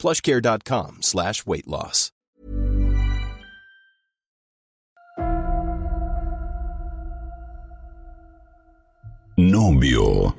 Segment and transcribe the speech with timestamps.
[0.00, 2.08] plushcare.com slash weight loss.
[9.40, 10.36] Nobyo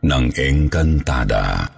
[0.00, 1.68] ng Engkantada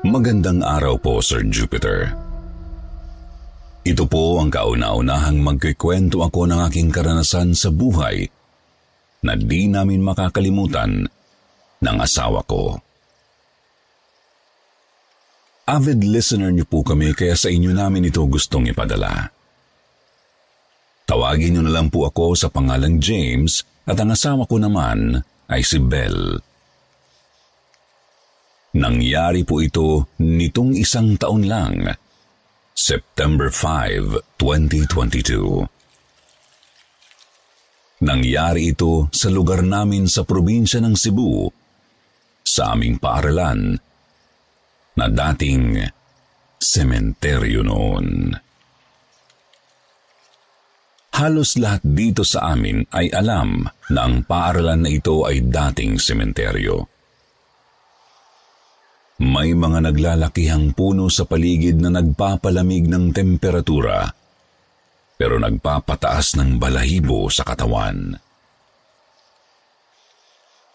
[0.00, 2.08] Magandang araw po, Sir Jupiter.
[3.84, 8.24] Ito po ang kauna-unahang magkikwento ako ng aking karanasan sa buhay
[9.20, 11.04] na di namin makakalimutan
[11.80, 12.76] ng asawa ko.
[15.70, 19.30] Avid listener niyo po kami kaya sa inyo namin ito gustong ipadala.
[21.06, 25.62] Tawagin niyo na lang po ako sa pangalang James at ang asawa ko naman ay
[25.62, 26.42] si Belle.
[28.70, 31.90] Nangyari po ito nitong isang taon lang,
[32.70, 35.66] September 5, 2022.
[38.06, 41.50] Nangyari ito sa lugar namin sa probinsya ng Cebu,
[42.50, 43.78] sa aming paaralan,
[44.98, 45.86] na dating
[46.58, 48.34] sementeryo noon.
[51.14, 56.86] Halos lahat dito sa amin ay alam na ang paaralan na ito ay dating sementeryo.
[59.20, 64.08] May mga naglalakihang puno sa paligid na nagpapalamig ng temperatura,
[65.20, 68.16] pero nagpapataas ng balahibo sa katawan.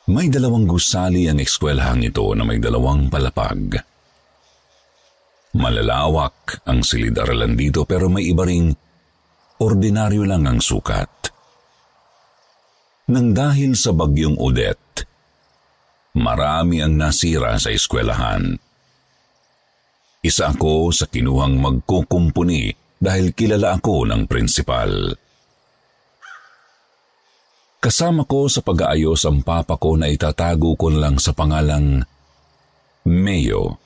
[0.06, 3.74] May dalawang gusali ang eskwelahang ito na may dalawang palapag.
[5.58, 8.70] Malalawak ang silid-aralan dito pero may iba ring
[9.58, 11.10] ordinaryo lang ang sukat.
[13.10, 15.10] Nang dahil sa bagyong Odette,
[16.22, 18.62] marami ang nasira sa eskwelahan.
[20.22, 22.70] Isa ako sa kinuhang magkukumpuni
[23.02, 25.18] dahil kilala ako ng prinsipal.
[27.86, 32.02] Kasama ko sa pag-aayos ang papa ko na itatago ko lang sa pangalang
[33.06, 33.78] Mayo.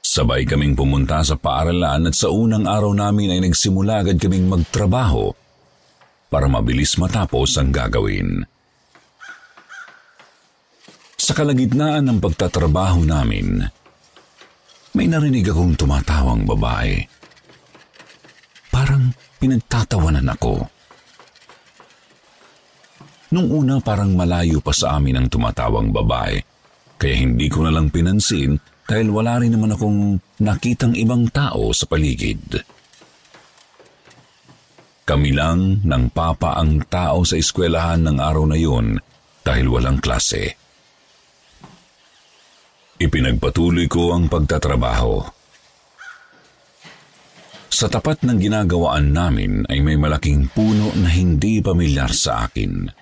[0.00, 5.28] Sabay kaming pumunta sa paaralan at sa unang araw namin ay nagsimula agad kaming magtrabaho
[6.32, 8.48] para mabilis matapos ang gagawin.
[11.20, 13.60] Sa kalagitnaan ng pagtatrabaho namin,
[14.96, 16.96] may narinig akong tumatawang babae.
[18.72, 20.81] Parang pinagtatawanan ako.
[23.32, 26.36] Nung una parang malayo pa sa amin ang tumatawang babae,
[27.00, 31.88] kaya hindi ko na lang pinansin dahil wala rin naman akong nakitang ibang tao sa
[31.88, 32.60] paligid.
[35.02, 39.00] Kami lang ng papa ang tao sa eskwelahan ng araw na yun
[39.42, 40.54] dahil walang klase.
[43.02, 45.26] Ipinagpatuloy ko ang pagtatrabaho.
[47.72, 53.01] Sa tapat ng ginagawaan namin ay may malaking puno na hindi pamilyar sa akin.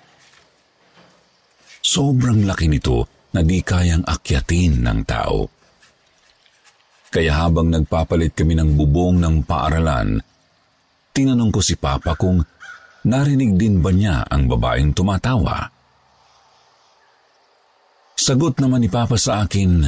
[1.91, 5.43] Sobrang laki nito na di kayang akyatin ng tao.
[7.11, 10.15] Kaya habang nagpapalit kami ng bubong ng paaralan,
[11.11, 12.39] tinanong ko si Papa kung
[13.03, 15.67] narinig din ba niya ang babaeng tumatawa.
[18.15, 19.83] Sagot naman ni Papa sa akin,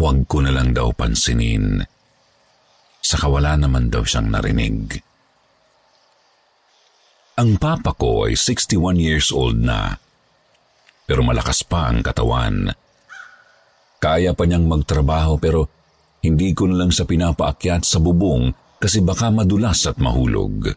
[0.00, 1.84] huwag ko na lang daw pansinin.
[3.04, 4.96] Saka wala naman daw siyang narinig.
[7.36, 10.07] Ang papa ko ay 61 years old na,
[11.08, 12.68] pero malakas pa ang katawan.
[13.96, 15.64] Kaya pa niyang magtrabaho pero
[16.20, 20.68] hindi ko na lang sa pinapaakyat sa bubong kasi baka madulas at mahulog.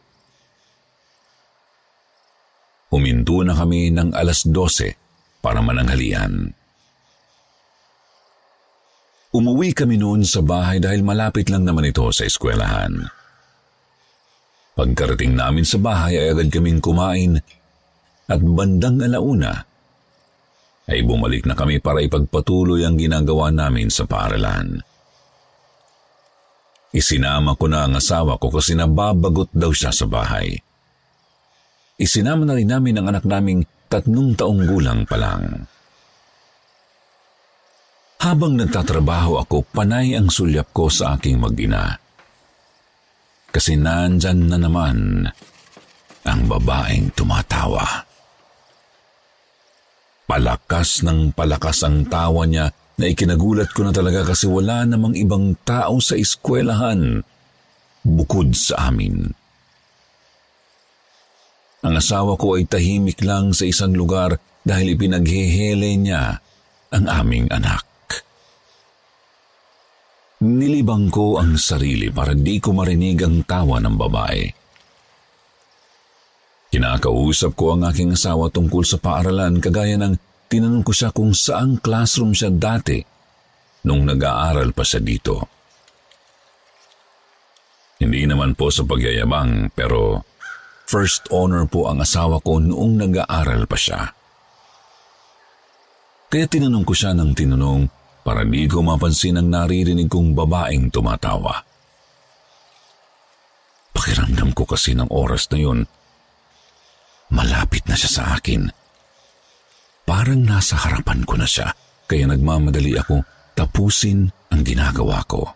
[2.96, 6.56] Huminto na kami ng alas 12 para mananghalian.
[9.32, 13.00] Umuwi kami noon sa bahay dahil malapit lang naman ito sa eskwelahan.
[14.76, 17.40] Pagkarating namin sa bahay ay agad kaming kumain
[18.28, 19.71] at bandang alauna
[20.92, 24.84] ay bumalik na kami para ipagpatuloy ang ginagawa namin sa paaralan.
[26.92, 30.60] Isinama ko na ang asawa ko kasi nababagot daw siya sa bahay.
[31.96, 35.72] Isinama na rin namin ang anak naming tatlong taong gulang pa lang.
[38.22, 41.96] Habang nagtatrabaho ako, panay ang sulyap ko sa aking mag-ina.
[43.50, 45.26] Kasi nandyan na naman
[46.28, 48.11] ang babaeng tumatawa.
[50.32, 55.60] Palakas ng palakas ang tawa niya na ikinagulat ko na talaga kasi wala namang ibang
[55.68, 57.20] tao sa eskwelahan
[58.00, 59.28] bukod sa amin.
[61.84, 66.40] Ang asawa ko ay tahimik lang sa isang lugar dahil ipinaghehele niya
[66.96, 67.84] ang aming anak.
[70.48, 74.61] Nilibang ko ang sarili para di ko marinig ang tawa ng babae.
[76.72, 80.16] Kinakausap ko ang aking asawa tungkol sa paaralan kagaya ng
[80.48, 83.04] tinanong ko siya kung saang classroom siya dati
[83.84, 85.52] nung nag-aaral pa siya dito.
[88.00, 90.24] Hindi naman po sa pagyayabang pero
[90.88, 94.02] first honor po ang asawa ko noong nag-aaral pa siya.
[96.32, 97.84] Kaya tinanong ko siya ng tinanong
[98.24, 101.68] para di ko mapansin ang naririnig kong babaeng tumatawa.
[103.92, 105.84] Pakiramdam ko kasi ng oras na yun
[107.32, 108.68] Malapit na siya sa akin.
[110.04, 111.72] Parang nasa harapan ko na siya,
[112.06, 113.24] kaya nagmamadali ako
[113.56, 115.48] tapusin ang ginagawa ko.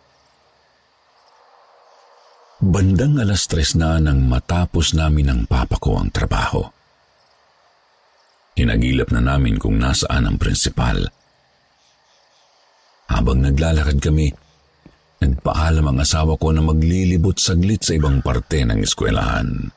[2.63, 6.63] Bandang alas tres na nang matapos namin ng papa ko ang trabaho.
[8.55, 11.03] Hinagilap na namin kung nasaan ang prinsipal.
[13.11, 14.31] Habang naglalakad kami,
[15.19, 19.67] nagpaalam ang asawa ko na maglilibot saglit sa ibang parte ng eskwelahan.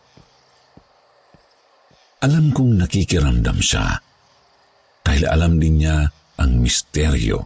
[2.18, 3.94] Alam kong nakikiramdam siya
[5.06, 6.02] dahil alam din niya
[6.42, 7.38] ang misteryo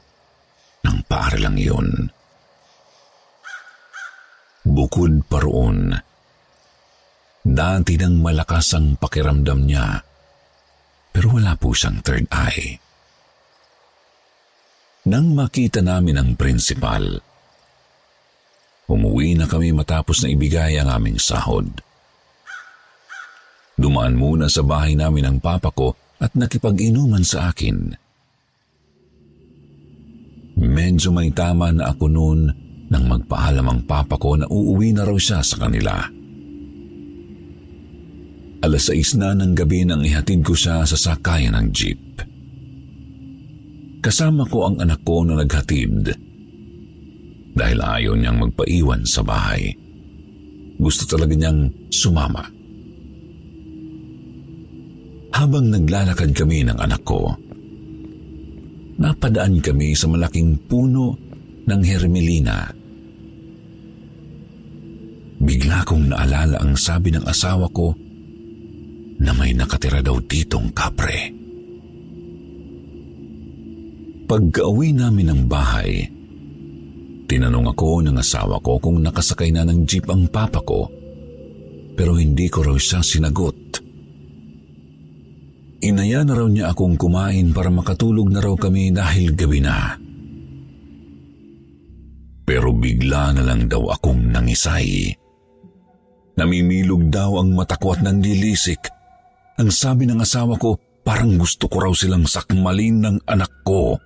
[0.80, 1.88] ng paaralang iyon.
[4.64, 5.92] Bukod pa roon,
[7.44, 10.00] dati nang malakas ang pakiramdam niya
[11.12, 12.80] pero wala po siyang third eye.
[15.12, 17.20] Nang makita namin ang prinsipal,
[18.88, 21.68] umuwi na kami matapos na ibigay ang aming sahod.
[23.82, 25.90] Dumaan muna sa bahay namin ang papa ko
[26.22, 27.90] at nakipag-inuman sa akin.
[30.62, 32.40] Medyo may tama na ako noon
[32.86, 35.98] nang magpaalam ang papa ko na uuwi na raw siya sa kanila.
[38.62, 41.98] Alas 6 na ng gabi nang ihatid ko siya sa sakayan ng jeep.
[43.98, 46.14] Kasama ko ang anak ko na naghatid
[47.58, 49.74] dahil ayaw niyang magpaiwan sa bahay.
[50.78, 52.61] Gusto talaga niyang sumama.
[55.32, 57.32] Habang naglalakad kami ng anak ko,
[59.00, 61.16] napadaan kami sa malaking puno
[61.64, 62.68] ng hermelina.
[65.42, 67.90] Bigla kong naalala ang sabi ng asawa ko
[69.18, 71.34] na may nakatira daw ditong kapre.
[74.30, 76.06] Pagka-uwi namin ng bahay,
[77.26, 80.86] tinanong ako ng asawa ko kung nakasakay na ng jeep ang papa ko,
[81.98, 83.81] pero hindi ko raw siya sinagot.
[85.82, 89.98] Inaya na raw niya akong kumain para makatulog na raw kami dahil gabi na.
[92.46, 95.10] Pero bigla na lang daw akong nangisay.
[96.38, 98.78] Namimilog daw ang mata ko at nanlilisik.
[99.58, 103.98] Ang sabi ng asawa ko, parang gusto ko raw silang sakmalin ng anak ko.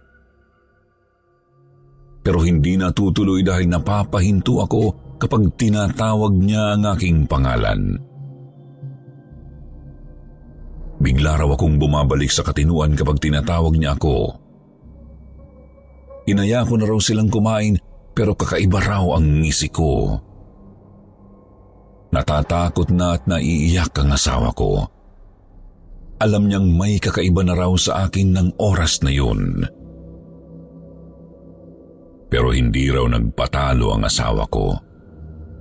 [2.24, 4.82] Pero hindi natutuloy dahil napapahinto ako
[5.20, 8.00] kapag tinatawag niya ang aking pangalan.
[10.96, 14.32] Bigla raw akong bumabalik sa katinuan kapag tinatawag niya ako.
[16.26, 17.76] Inaya ko na raw silang kumain
[18.16, 20.16] pero kakaiba raw ang ngisi ko.
[22.16, 24.88] Natatakot na at naiiyak ang asawa ko.
[26.16, 29.68] Alam niyang may kakaiba na raw sa akin ng oras na yun.
[32.32, 34.72] Pero hindi raw nagpatalo ang asawa ko.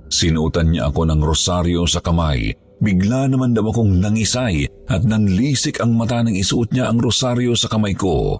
[0.08, 5.96] Sinuotan niya ako ng rosaryo sa kamay Bigla naman daw akong nangisay at nanlisik ang
[5.96, 8.36] mata ng isuot niya ang rosaryo sa kamay ko.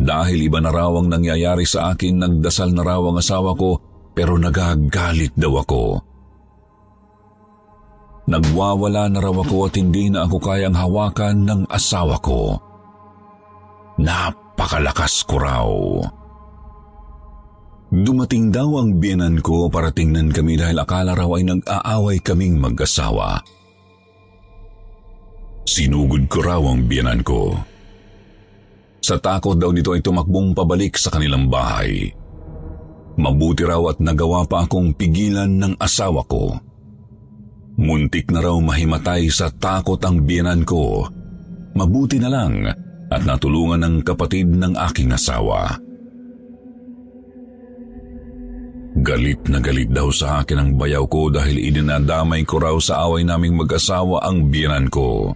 [0.00, 3.80] Dahil iba na raw ang nangyayari sa akin, nagdasal na raw ang asawa ko
[4.12, 5.84] pero nagagalit daw ako.
[8.28, 12.56] Nagwawala na raw ako at hindi na ako kayang hawakan ng asawa ko.
[13.96, 15.68] Napakalakas ko raw.
[17.90, 23.42] Dumating daw ang biyanan ko para tingnan kami dahil akala raw ay nag-aaway kaming mag-asawa.
[25.66, 27.58] Sinugod ko raw ang biyanan ko.
[29.02, 32.14] Sa takot daw nito ay tumakbong pabalik sa kanilang bahay.
[33.18, 36.62] Mabuti raw at nagawa pa akong pigilan ng asawa ko.
[37.74, 41.10] Muntik na raw mahimatay sa takot ang biyanan ko.
[41.74, 42.70] Mabuti na lang
[43.10, 45.89] at natulungan ng kapatid ng aking asawa.
[49.00, 53.24] Galit na galit daw sa akin ang bayaw ko dahil idinadamay ko raw sa away
[53.24, 55.32] naming mag-asawa ang biyanan ko.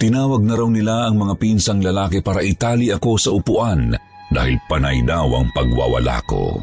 [0.00, 3.92] Tinawag na raw nila ang mga pinsang lalaki para itali ako sa upuan
[4.32, 6.56] dahil panay daw ang pagwawala ko.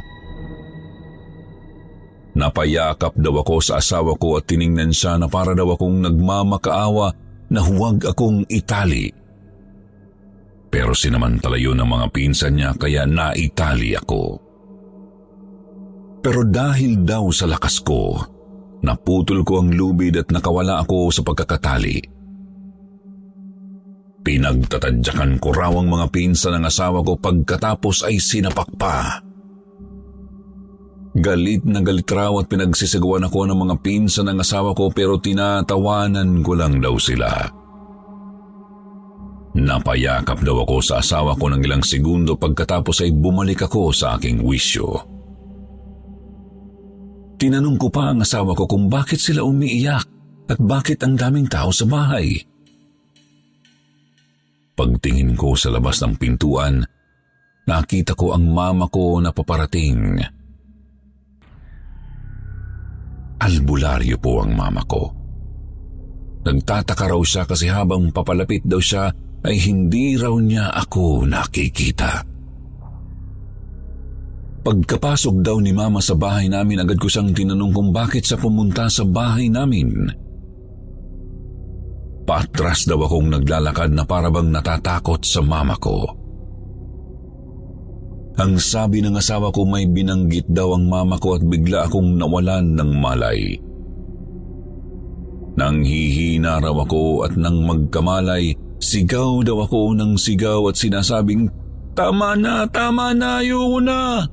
[2.34, 7.14] Napayakap daw ako sa asawa ko at tiningnan siya na para daw akong nagmamakaawa
[7.54, 9.14] na huwag akong itali.
[10.74, 14.47] Pero sinamantala yun ng mga pinsan niya kaya naitali ako.
[16.28, 18.20] Pero dahil daw sa lakas ko,
[18.84, 22.04] naputol ko ang lubid at nakawala ako sa pagkakatali.
[24.28, 29.24] Pinagtatadyakan ko raw ang mga pinsan ng asawa ko pagkatapos ay sinapak pa.
[31.16, 36.44] Galit na galit raw at pinagsisagawan ako ng mga pinsan ng asawa ko pero tinatawanan
[36.44, 37.32] ko lang daw sila.
[39.56, 44.44] Napayakap daw ako sa asawa ko ng ilang segundo pagkatapos ay bumalik ako sa aking
[44.44, 45.17] wisyo.
[47.38, 50.06] Tinanong ko pa ang asawa ko kung bakit sila umiiyak
[50.50, 52.34] at bakit ang daming tao sa bahay.
[54.74, 56.82] Pagtingin ko sa labas ng pintuan,
[57.70, 60.18] nakita ko ang mama ko na paparating.
[63.38, 65.14] Albularyo po ang mama ko.
[66.42, 69.14] Nagtataka raw siya kasi habang papalapit daw siya
[69.46, 72.37] ay hindi raw niya ako nakikita.
[74.68, 78.92] Pagkapasok daw ni mama sa bahay namin, agad ko siyang tinanong kung bakit siya pumunta
[78.92, 80.12] sa bahay namin.
[82.28, 86.12] Paatras daw akong naglalakad na parabang natatakot sa mama ko.
[88.44, 92.76] Ang sabi ng asawa ko may binanggit daw ang mama ko at bigla akong nawalan
[92.76, 93.56] ng malay.
[95.56, 98.52] Nang hihina raw ako at nang magkamalay,
[98.84, 101.48] sigaw daw ako ng sigaw at sinasabing,
[101.96, 104.28] Tama na, tama na, ayoko na.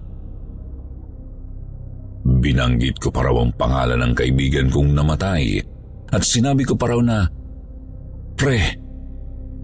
[2.45, 5.65] Binanggit ko pa raw ang pangalan ng kaibigan kong namatay
[6.13, 7.25] at sinabi ko pa raw na,
[8.37, 8.59] Pre,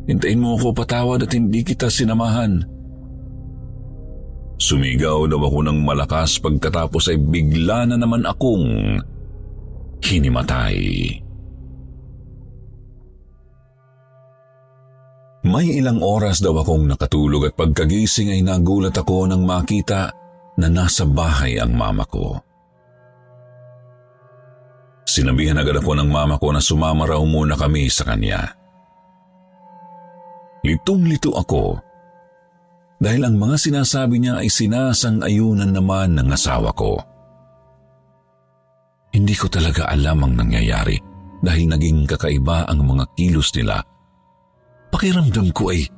[0.09, 2.65] hintayin mo ako patawad at hindi kita sinamahan.
[4.57, 8.97] Sumigaw daw ako ng malakas pagkatapos ay bigla na naman akong
[10.01, 10.77] hinimatay.
[15.45, 20.13] May ilang oras daw akong nakatulog at pagkagising ay nagulat ako nang makita
[20.57, 22.50] na nasa bahay ang mama ko.
[25.05, 28.55] Sinabihan agad ako ng mama ko na sumama raw muna kami sa kanya.
[30.61, 31.81] Litong-lito ako
[33.01, 37.01] dahil ang mga sinasabi niya ay sinasang-ayunan naman ng asawa ko.
[39.11, 41.01] Hindi ko talaga alam ang nangyayari
[41.41, 43.81] dahil naging kakaiba ang mga kilos nila.
[44.93, 45.89] Pakiramdam ko ay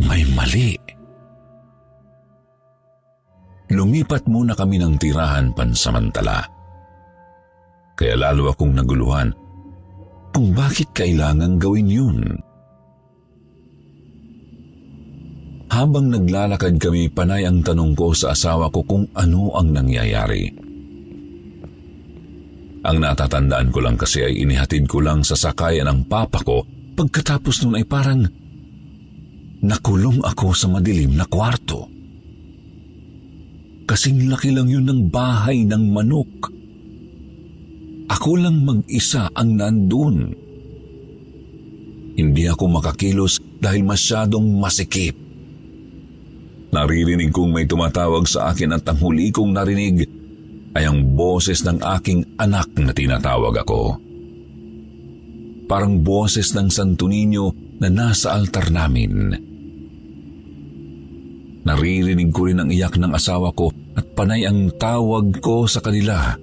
[0.00, 0.74] may mali.
[3.72, 6.61] Lumipat muna kami ng tirahan pansamantala.
[7.96, 9.32] Kaya lalo akong naguluhan
[10.32, 12.18] kung bakit kailangan gawin yun.
[15.72, 20.52] Habang naglalakad kami, panay ang tanong ko sa asawa ko kung ano ang nangyayari.
[22.82, 27.64] Ang natatandaan ko lang kasi ay inihatid ko lang sa sakayan ng papa ko pagkatapos
[27.64, 28.26] nun ay parang
[29.62, 31.88] nakulong ako sa madilim na kwarto.
[33.86, 36.61] Kasing laki lang yun ng bahay ng manok.
[38.12, 40.36] Ako lang mag-isa ang nandun.
[42.12, 45.16] Hindi ako makakilos dahil masyadong masikip.
[46.72, 50.04] Naririnig kong may tumatawag sa akin at ang huli kong narinig
[50.76, 53.96] ay ang boses ng aking anak na tinatawag ako.
[55.68, 59.32] Parang boses ng Santo Niño na nasa altar namin.
[61.64, 66.36] Naririnig ko rin ang iyak ng asawa ko at panay ang tawag ko sa kanila.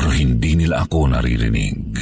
[0.00, 1.92] Pero hindi nila ako naririnig.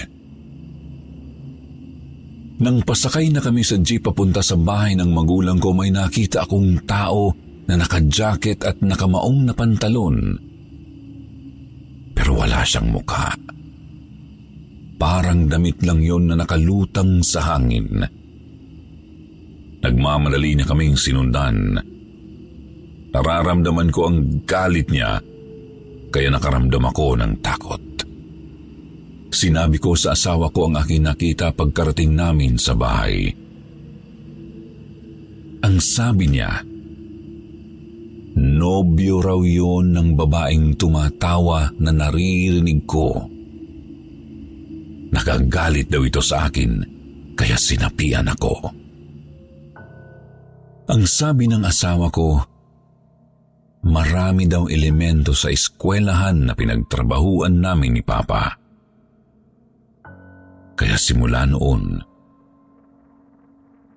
[2.63, 6.87] Nang pasakay na kami sa jeep papunta sa bahay ng magulang ko, may nakita akong
[6.87, 7.35] tao
[7.67, 10.39] na naka-jacket at nakamaong na pantalon.
[12.15, 13.35] Pero wala siyang mukha.
[14.95, 17.99] Parang damit lang yon na nakalutang sa hangin.
[19.83, 21.83] Nagmamadali na kaming sinundan.
[23.11, 25.19] Nararamdaman ko ang galit niya,
[26.15, 27.88] kaya nakaramdam ako ng takot.
[29.29, 33.29] Sinabi ko sa asawa ko ang aking nakita pagkarating namin sa bahay.
[35.61, 36.65] Ang sabi niya,
[38.39, 43.27] nobyo raw yon ng babaeng tumatawa na naririnig ko.
[45.13, 46.81] Nakagalit daw ito sa akin,
[47.37, 48.55] kaya sinapian ako.
[50.89, 52.41] Ang sabi ng asawa ko,
[53.85, 58.68] marami daw elemento sa eskwelahan na pinagtrabahuan namin ni Papa.
[60.79, 61.99] Kaya simula noon,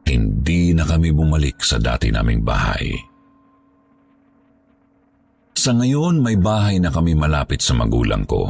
[0.09, 2.89] hindi na kami bumalik sa dati naming bahay.
[5.53, 8.49] Sa ngayon, may bahay na kami malapit sa magulang ko.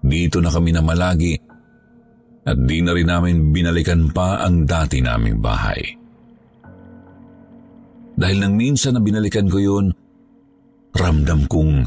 [0.00, 1.36] Dito na kami na malagi
[2.48, 5.84] at di na rin namin binalikan pa ang dati naming bahay.
[8.16, 9.92] Dahil nang minsan na binalikan ko yun,
[10.96, 11.84] ramdam kong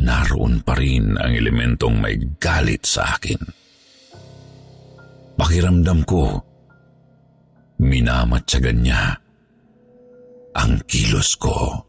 [0.00, 3.59] naroon pa rin ang elementong may galit sa akin.
[5.40, 6.36] Pakiramdam ko,
[7.80, 9.16] minamatsagan niya
[10.52, 11.88] ang kilos ko.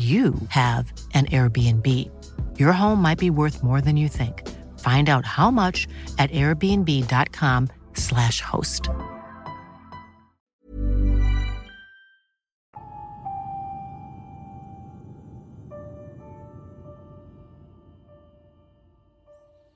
[0.00, 1.84] you have an Airbnb.
[2.56, 4.48] Your home might be worth more than you think.
[4.80, 5.84] Find out how much
[6.16, 8.88] at airbnb.com/slash host.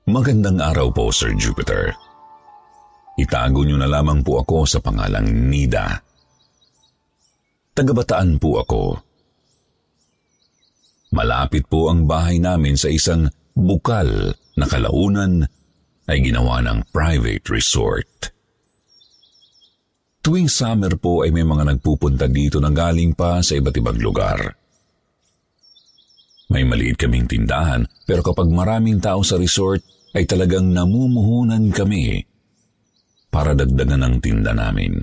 [0.09, 1.93] Magandang araw po, Sir Jupiter.
[3.17, 6.01] Itago niyo na lamang po ako sa pangalang Nida.
[7.77, 9.05] Tagabataan po ako.
[11.15, 15.47] Malapit po ang bahay namin sa isang bukal na kalaunan
[16.11, 18.35] ay ginawa ng private resort.
[20.19, 24.59] Tuwing summer po ay may mga nagpupunta dito na galing pa sa iba't ibang lugar.
[26.51, 32.27] May maliit kaming tindahan pero kapag maraming tao sa resort ay talagang namumuhunan kami
[33.31, 34.99] para dagdagan ang tinda namin.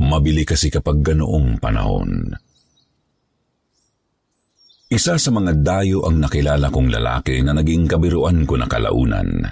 [0.00, 2.45] Mabili kasi kapag ganoong panahon.
[4.86, 9.42] Isa sa mga dayo ang nakilala kong lalaki na naging kabiruan ko na kalaunan.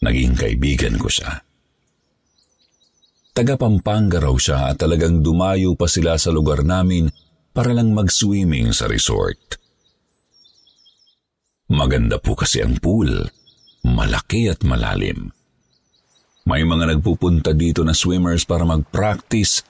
[0.00, 1.44] Naging kaibigan ko siya.
[3.36, 7.08] Taga raw siya at talagang dumayo pa sila sa lugar namin
[7.52, 9.60] para lang mag-swimming sa resort.
[11.68, 13.28] Maganda po kasi ang pool.
[13.84, 15.32] Malaki at malalim.
[16.48, 19.64] May mga nagpupunta dito na swimmers para mag-practice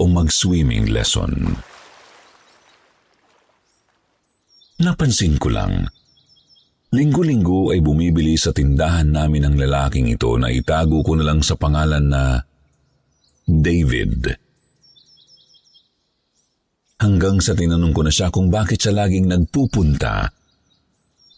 [0.00, 1.52] o mag-swimming lesson.
[4.78, 5.90] Napansin ko lang,
[6.94, 11.58] linggo-linggo ay bumibili sa tindahan namin ang lalaking ito na itago ko na lang sa
[11.58, 12.38] pangalan na
[13.42, 14.38] David.
[17.02, 20.30] Hanggang sa tinanong ko na siya kung bakit siya laging nagpupunta,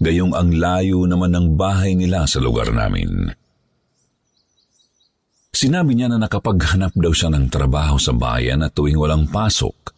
[0.04, 3.24] gayong ang layo naman ng bahay nila sa lugar namin.
[5.48, 9.96] Sinabi niya na nakapaghanap daw siya ng trabaho sa bayan at tuwing walang pasok,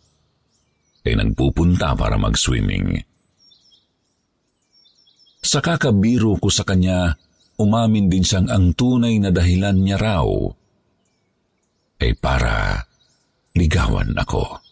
[1.02, 3.02] ay nagpupunta para mag-swimming.
[5.42, 7.18] Sa kakabiro ko sa kanya,
[7.58, 10.26] umamin din siyang ang tunay na dahilan niya raw
[11.98, 12.82] ay para
[13.58, 14.62] ligawan ako.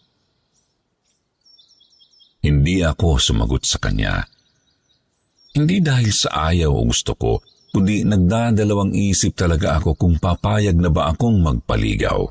[2.41, 4.25] Hindi ako sumagot sa kanya.
[5.51, 7.43] Hindi dahil sa ayaw o gusto ko,
[7.75, 12.23] kundi nagdadalawang isip talaga ako kung papayag na ba akong magpaligaw.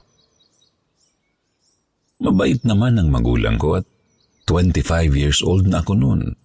[2.21, 3.87] Mabait naman ang magulang ko at
[4.49, 6.40] 25 years old na ako noon.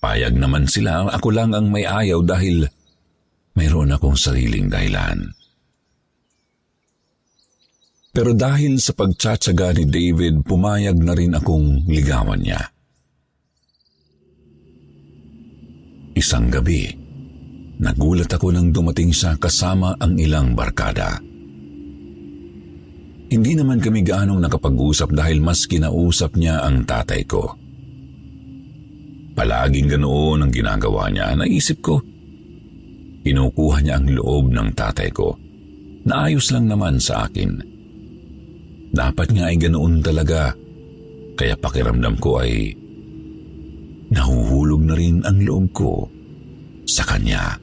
[0.00, 2.64] Payag naman sila, ako lang ang may ayaw dahil
[3.52, 5.28] mayroon akong sariling dahilan.
[8.10, 12.58] Pero dahil sa pagtsatsaga ni David, pumayag na rin akong ligawan niya.
[16.16, 16.90] Isang gabi,
[17.78, 21.20] nagulat ako nang dumating siya kasama ang ilang barkada.
[23.30, 27.59] Hindi naman kami gaanong nakapag-usap dahil mas kinausap niya ang tatay ko.
[29.40, 31.32] Palaging ganoon ang ginagawa niya.
[31.32, 31.96] Naisip ko,
[33.24, 35.32] kinukuha niya ang loob ng tatay ko.
[36.04, 37.56] Naayos lang naman sa akin.
[38.92, 40.52] Dapat nga ay ganoon talaga.
[41.40, 42.76] Kaya pakiramdam ko ay
[44.12, 46.04] nahuhulog na rin ang loob ko
[46.84, 47.56] sa kanya.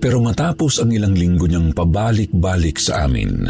[0.00, 3.44] Pero matapos ang ilang linggo niyang pabalik-balik sa amin,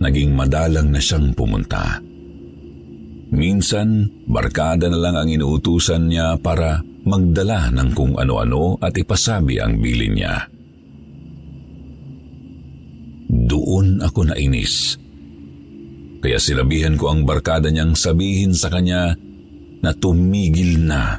[0.00, 2.00] naging madalang na siyang pumunta.
[3.34, 9.82] Minsan, barkada na lang ang inuutusan niya para magdala ng kung ano-ano at ipasabi ang
[9.82, 10.46] bilin niya.
[13.26, 14.96] Doon ako nainis.
[16.22, 19.12] Kaya silabihan ko ang barkada niyang sabihin sa kanya
[19.84, 21.18] na tumigil na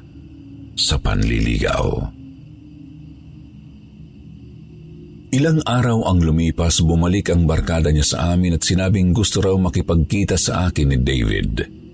[0.74, 2.16] sa panliligaw.
[5.36, 10.40] Ilang araw ang lumipas, bumalik ang barkada niya sa amin at sinabing gusto raw makipagkita
[10.40, 11.85] sa akin ni David.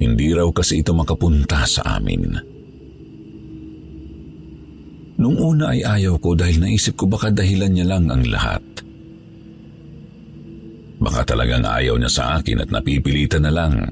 [0.00, 2.32] Hindi raw kasi ito makapunta sa amin.
[5.20, 8.64] Nung una ay ayaw ko dahil naisip ko baka dahilan niya lang ang lahat.
[11.00, 13.84] Baka talagang ayaw niya sa akin at napipilitan na lang.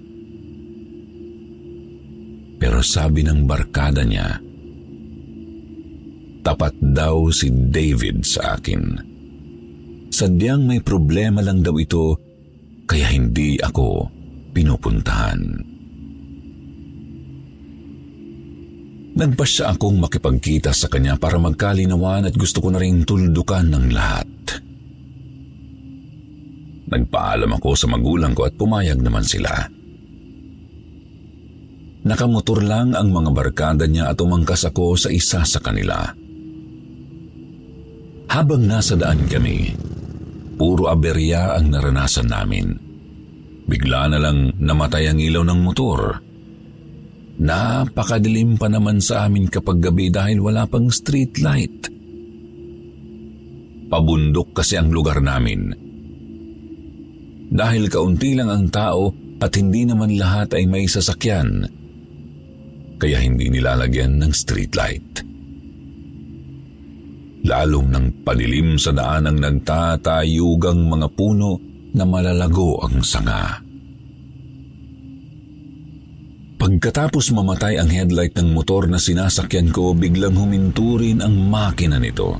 [2.56, 4.40] Pero sabi ng barkada niya,
[6.40, 8.82] tapat daw si David sa akin.
[10.08, 12.16] Sadyang may problema lang daw ito
[12.88, 14.08] kaya hindi ako
[14.56, 15.76] pinupuntahan.
[19.18, 24.30] Nagpasya akong makipagkita sa kanya para magkalinawan at gusto ko na rin tuldukan ng lahat.
[26.88, 29.50] Nagpaalam ako sa magulang ko at pumayag naman sila.
[32.06, 35.98] Nakamotor lang ang mga barkada niya at umangkas ako sa isa sa kanila.
[38.30, 39.74] Habang nasa daan kami,
[40.54, 42.70] puro aberya ang naranasan namin.
[43.66, 46.27] Bigla na lang namatay ang ilaw ng motor.
[47.38, 51.86] Napakadilim pa naman sa amin kapag gabi dahil wala pang street light.
[53.88, 55.72] Pabundok kasi ang lugar namin.
[57.48, 61.64] Dahil kaunti lang ang tao at hindi naman lahat ay may sasakyan,
[62.98, 65.28] kaya hindi nilalagyan ng street light
[67.48, 71.56] lalong nang panilim sa daan ang nagtatayugang mga puno
[71.96, 73.67] na malalago ang sanga.
[76.68, 82.36] Pagkatapos mamatay ang headlight ng motor na sinasakyan ko, biglang huminto rin ang makina nito.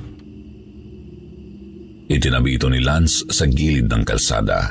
[2.13, 4.69] Itinabi ito ni Lance sa gilid ng kalsada.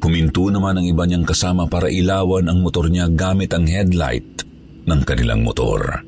[0.00, 4.40] Huminto naman ang iba niyang kasama para ilawan ang motor niya gamit ang headlight
[4.88, 6.00] ng kanilang motor.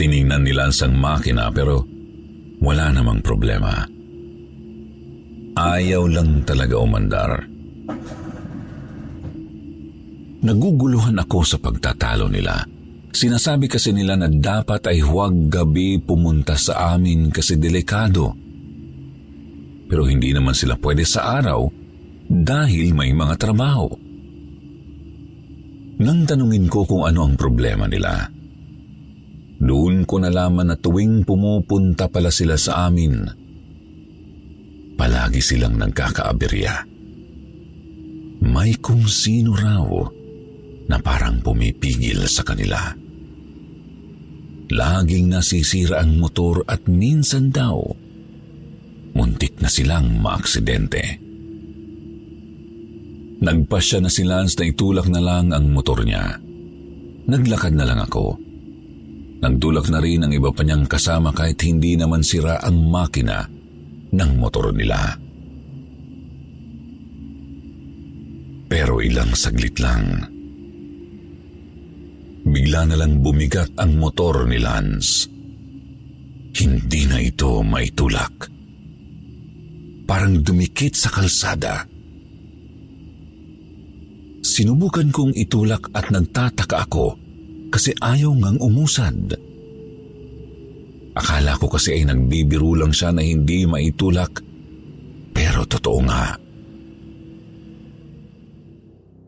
[0.00, 1.84] Tiningnan ni Lance ang makina pero
[2.56, 3.84] wala namang problema.
[5.60, 7.52] Ayaw lang talaga umandar.
[10.44, 12.68] Naguguluhan ako sa pagtatalo nila.
[13.16, 18.36] Sinasabi kasi nila na dapat ay huwag gabi pumunta sa amin kasi delikado.
[19.88, 21.64] Pero hindi naman sila pwede sa araw
[22.28, 23.88] dahil may mga trabaho.
[26.04, 28.28] Nang tanungin ko kung ano ang problema nila,
[29.64, 33.24] doon ko nalaman na tuwing pumupunta pala sila sa amin,
[34.98, 36.74] palagi silang nagkakaaberya.
[38.44, 39.88] May kung sino raw
[40.88, 42.92] na parang pumipigil sa kanila.
[44.74, 47.78] Laging nasisira ang motor at minsan daw,
[49.14, 51.20] muntik na silang maaksidente.
[53.44, 56.40] Nagpasya na si Lance na itulak na lang ang motor niya.
[57.28, 58.40] Naglakad na lang ako.
[59.44, 63.44] Nagdulak na rin ang iba pa niyang kasama kahit hindi naman sira ang makina
[64.16, 65.20] ng motor nila.
[68.64, 70.33] Pero ilang saglit lang.
[72.44, 75.24] Bigla na lang bumigat ang motor ni Lance.
[76.54, 78.52] Hindi na ito maitulak.
[80.04, 81.88] Parang dumikit sa kalsada.
[84.44, 87.16] Sinubukan kong itulak at nagtataka ako
[87.72, 89.34] kasi ayaw ngang umusad.
[91.16, 94.44] Akala ko kasi ay nagbibiro lang siya na hindi maitulak,
[95.32, 96.36] pero totoo nga.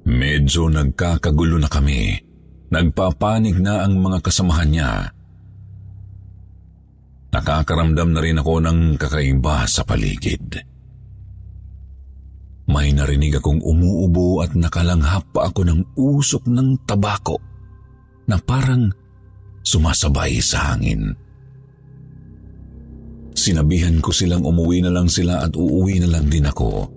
[0.07, 2.26] Medyo nagkakagulo na kami.
[2.67, 4.93] Nagpapanig na ang mga kasamahan niya.
[7.31, 10.63] Nakakaramdam na rin ako ng kakaiba sa paligid.
[12.67, 17.39] May narinig akong umuubo at nakalanghap pa ako ng usok ng tabako
[18.27, 18.91] na parang
[19.63, 21.15] sumasabay sa hangin.
[23.37, 26.91] Sinabihan ko silang umuwi na lang sila at uuwi na lang din ako.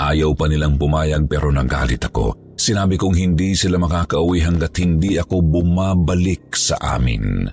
[0.00, 2.49] Ayaw pa nilang pumayag pero nagalit ako.
[2.60, 7.48] Sinabi kong hindi sila makakauwi hanggat hindi ako bumabalik sa amin.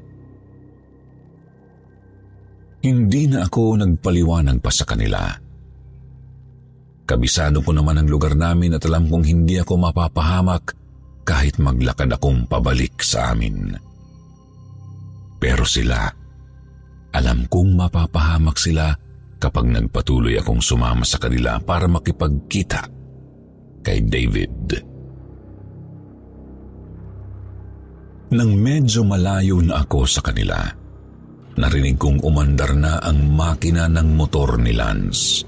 [2.84, 5.32] Hindi na ako nagpaliwanag pa sa kanila.
[7.08, 10.76] Kabisado ko naman ang lugar namin at alam kong hindi ako mapapahamak
[11.24, 13.80] kahit maglakad akong pabalik sa amin.
[15.40, 16.04] Pero sila,
[17.16, 18.92] alam kong mapapahamak sila
[19.40, 22.92] kapag nagpatuloy akong sumama sa kanila para makipagkita
[23.88, 24.97] kay David.
[28.28, 30.60] Nang medyo malayo na ako sa kanila,
[31.56, 35.48] narinig kong umandar na ang makina ng motor ni Lance.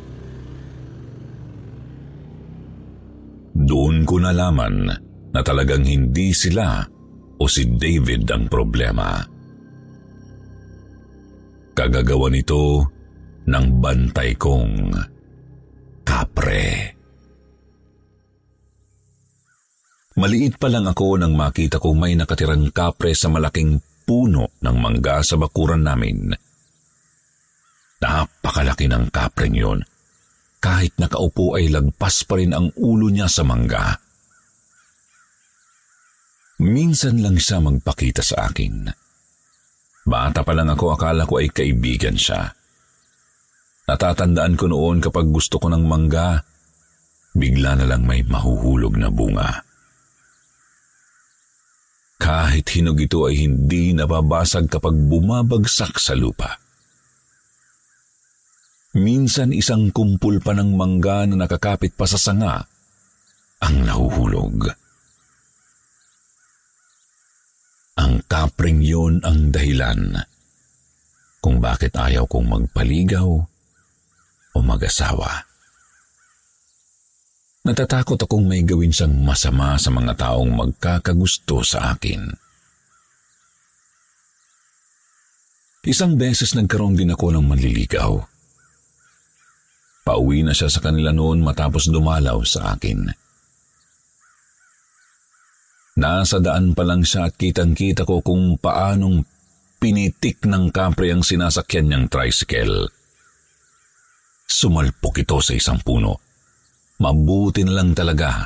[3.52, 4.88] Doon ko nalaman
[5.36, 6.80] na talagang hindi sila
[7.36, 9.20] o si David ang problema.
[11.76, 12.88] Kagagawa nito
[13.44, 14.76] ng bantay kong
[16.08, 16.99] kapre.
[20.20, 25.24] Maliit pa lang ako nang makita kong may nakatirang kapre sa malaking puno ng mangga
[25.24, 26.36] sa bakuran namin.
[28.04, 29.80] Napakalaki ng kapreng yun
[30.60, 33.96] kahit nakaupo ay lagpas pa rin ang ulo niya sa mangga.
[36.60, 38.92] Minsan lang siya magpakita sa akin.
[40.04, 42.52] Bata pa lang ako, akala ko ay kaibigan siya.
[43.88, 46.44] Natatandaan ko noon kapag gusto ko ng mangga,
[47.32, 49.69] bigla na lang may mahuhulog na bunga.
[52.20, 56.60] Kahit hinog ito ay hindi nababasag kapag bumabagsak sa lupa.
[59.00, 62.68] Minsan isang kumpul pa ng mangga na nakakapit pa sa sanga
[63.64, 64.68] ang nahuhulog.
[68.00, 70.20] Ang kapring yon ang dahilan
[71.40, 73.30] kung bakit ayaw kong magpaligaw
[74.56, 75.49] o mag-asawa.
[77.70, 82.26] Natatakot akong may gawin siyang masama sa mga taong magkakagusto sa akin.
[85.86, 88.26] Isang beses nagkaroon din ako ng manliligaw.
[90.02, 93.06] Pauwi na siya sa kanila noon matapos dumalaw sa akin.
[96.02, 99.22] Nasa daan pa lang siya at kitang-kita ko kung paanong
[99.78, 102.90] pinitik ng kapre ang sinasakyan niyang tricycle.
[104.50, 106.29] Sumalpok ito sa isang puno.
[107.00, 108.44] Mabuti na lang talaga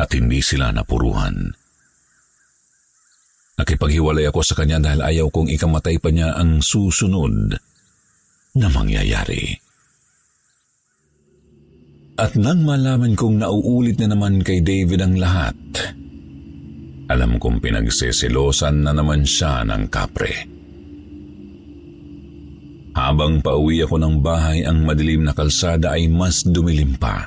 [0.00, 1.52] at hindi sila napuruhan.
[3.60, 7.60] Nakipaghiwalay ako sa kanya dahil ayaw kong ikamatay pa niya ang susunod
[8.56, 9.52] na mangyayari.
[12.16, 15.56] At nang malaman kong nauulit na naman kay David ang lahat,
[17.12, 20.59] alam kong pinagseselosan na naman siya ng kapre.
[23.10, 27.26] Habang pauwi ako ng bahay, ang madilim na kalsada ay mas dumilim pa.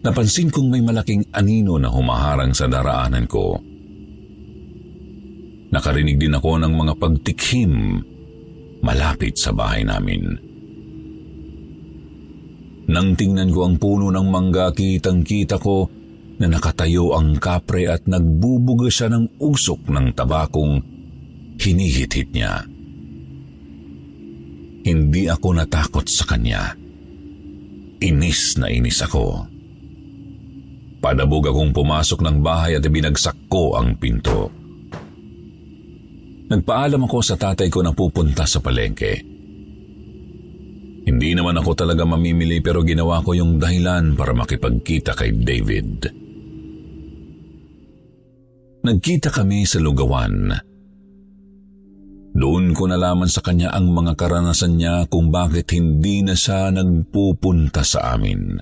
[0.00, 3.60] Napansin kong may malaking anino na humaharang sa daraanan ko.
[5.68, 8.00] Nakarinig din ako ng mga pagtikhim
[8.80, 10.32] malapit sa bahay namin.
[12.88, 15.92] Nang tingnan ko ang puno ng mangga, kitang-kita ko
[16.40, 20.80] na nakatayo ang kapre at nagbubuga siya ng usok ng tabakong
[21.60, 22.64] hinihit-hit niya.
[24.84, 26.76] Hindi ako natakot sa kanya.
[28.04, 29.48] Inis na inis ako.
[31.00, 34.52] Padabog akong pumasok ng bahay at ibinagsak ko ang pinto.
[36.52, 39.24] Nagpaalam ako sa tatay ko na pupunta sa palengke.
[41.04, 46.08] Hindi naman ako talaga mamimili pero ginawa ko yung dahilan para makipagkita kay David.
[48.84, 50.52] Nagkita kami sa lugawan.
[52.44, 57.80] Doon ko nalaman sa kanya ang mga karanasan niya kung bakit hindi na siya nagpupunta
[57.80, 58.60] sa amin.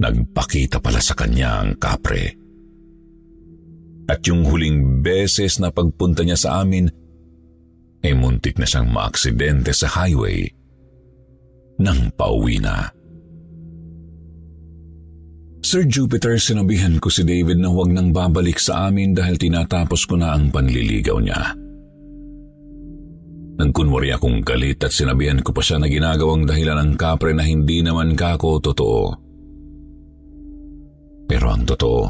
[0.00, 2.32] Nagpakita pala sa kanya ang kapre.
[4.08, 6.88] At yung huling beses na pagpunta niya sa amin,
[8.00, 10.48] ay muntik na siyang maaksidente sa highway
[11.76, 12.88] nang pauwi na.
[15.60, 20.16] Sir Jupiter, sinabihan ko si David na huwag nang babalik sa amin dahil tinatapos ko
[20.16, 21.52] na ang panliligaw niya.
[23.60, 27.84] Nagkunwari akong galit at sinabihan ko pa siya na ginagawang dahilan ng kapre na hindi
[27.84, 29.02] naman kako totoo.
[31.28, 32.02] Pero ang totoo,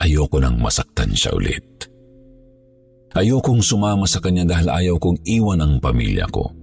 [0.00, 1.66] ayoko nang masaktan siya ulit.
[3.12, 6.55] Ayokong sumama sa kanya dahil ayaw kong iwan ang pamilya ko.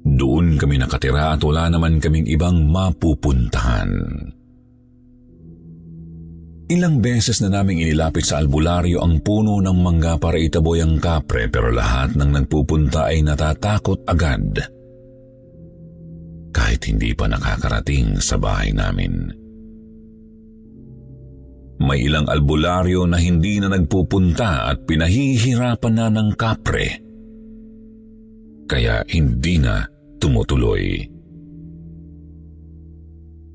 [0.00, 3.90] Doon kami nakatira at wala naman kaming ibang mapupuntahan.
[6.70, 11.50] Ilang beses na naming inilapit sa albularyo ang puno ng mangga para itaboy ang kapre
[11.50, 14.70] pero lahat ng nagpupunta ay natatakot agad.
[16.50, 19.32] kahit hindi pa nakakarating sa bahay namin.
[21.80, 27.09] May ilang albularyo na hindi na nagpupunta at pinahihirapan na ng kapre.
[28.70, 29.82] Kaya hindi na
[30.22, 31.02] tumutuloy.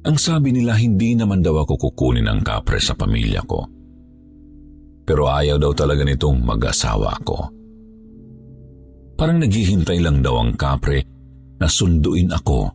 [0.04, 3.64] Ang sabi nila hindi naman daw ako kukunin ang kapre sa pamilya ko.
[5.08, 7.48] Pero ayaw daw talaga nitong mag-asawa ko.
[9.16, 11.08] Parang naghihintay lang daw ang kapre
[11.64, 12.68] na sunduin ako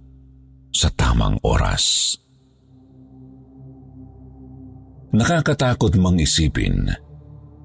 [0.72, 2.16] sa tamang oras.
[5.12, 6.88] Nakakatakot mang isipin,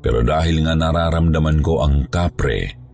[0.04, 2.85] pero dahil nga nararamdaman ko ang kapre,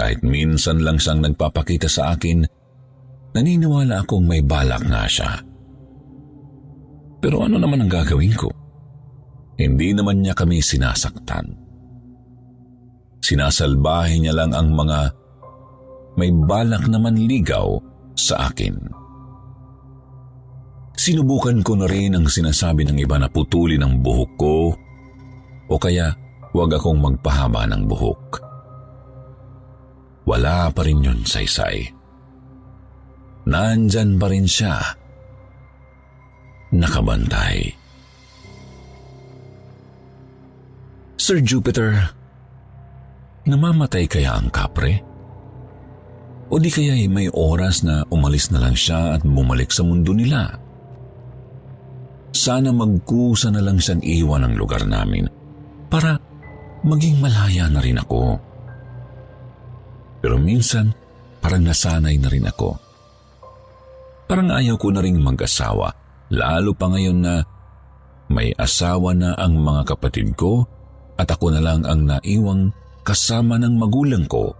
[0.00, 2.48] kahit minsan lang siyang nagpapakita sa akin,
[3.36, 5.44] naniniwala akong may balak nga siya.
[7.20, 8.48] Pero ano naman ang gagawin ko?
[9.60, 11.52] Hindi naman niya kami sinasaktan.
[13.20, 15.12] Sinasalbahe niya lang ang mga
[16.16, 17.76] may balak naman ligaw
[18.16, 18.80] sa akin.
[20.96, 24.72] Sinubukan ko na rin ang sinasabi ng iba na putulin ang buhok ko
[25.68, 26.08] o kaya
[26.56, 28.49] huwag akong magpahaba ng buhok.
[30.30, 31.90] Wala pa rin yun, saysay.
[33.50, 34.78] Nandyan pa rin siya.
[36.70, 37.74] Nakabantay.
[41.18, 42.14] Sir Jupiter,
[43.42, 45.02] namamatay kaya ang kapre?
[46.46, 50.46] O di kaya may oras na umalis na lang siya at bumalik sa mundo nila?
[52.30, 55.26] Sana magkusa na lang siyang iwan ang lugar namin
[55.90, 56.14] para
[56.86, 58.49] maging malaya na rin ako.
[60.20, 60.92] Pero minsan,
[61.40, 62.76] parang nasanay na rin ako.
[64.28, 65.90] Parang ayaw ko na rin mag-asawa,
[66.30, 67.34] lalo pa ngayon na
[68.30, 70.62] may asawa na ang mga kapatid ko
[71.18, 72.70] at ako na lang ang naiwang
[73.02, 74.54] kasama ng magulang ko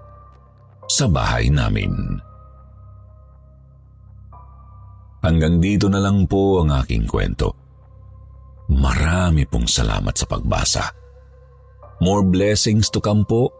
[0.90, 1.94] sa bahay namin.
[5.22, 7.54] Hanggang dito na lang po ang aking kwento.
[8.72, 10.84] Marami pong salamat sa pagbasa.
[12.00, 13.59] More blessings to come po